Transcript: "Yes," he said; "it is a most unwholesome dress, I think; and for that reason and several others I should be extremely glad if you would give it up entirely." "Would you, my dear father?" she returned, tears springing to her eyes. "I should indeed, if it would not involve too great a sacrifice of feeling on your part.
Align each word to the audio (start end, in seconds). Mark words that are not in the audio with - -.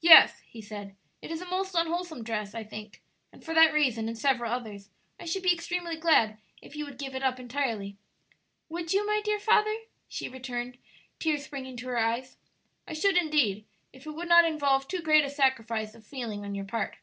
"Yes," 0.00 0.40
he 0.46 0.62
said; 0.62 0.94
"it 1.20 1.32
is 1.32 1.42
a 1.42 1.46
most 1.50 1.74
unwholesome 1.74 2.22
dress, 2.22 2.54
I 2.54 2.62
think; 2.62 3.02
and 3.32 3.42
for 3.44 3.52
that 3.54 3.72
reason 3.74 4.06
and 4.06 4.16
several 4.16 4.52
others 4.52 4.88
I 5.18 5.24
should 5.24 5.42
be 5.42 5.52
extremely 5.52 5.96
glad 5.96 6.38
if 6.62 6.76
you 6.76 6.84
would 6.84 6.96
give 6.96 7.16
it 7.16 7.24
up 7.24 7.40
entirely." 7.40 7.96
"Would 8.68 8.92
you, 8.92 9.04
my 9.04 9.20
dear 9.24 9.40
father?" 9.40 9.74
she 10.06 10.28
returned, 10.28 10.78
tears 11.18 11.42
springing 11.46 11.76
to 11.78 11.88
her 11.88 11.98
eyes. 11.98 12.36
"I 12.86 12.92
should 12.92 13.16
indeed, 13.16 13.64
if 13.92 14.06
it 14.06 14.12
would 14.12 14.28
not 14.28 14.44
involve 14.44 14.86
too 14.86 15.00
great 15.02 15.24
a 15.24 15.28
sacrifice 15.28 15.96
of 15.96 16.06
feeling 16.06 16.44
on 16.44 16.54
your 16.54 16.66
part. 16.66 16.94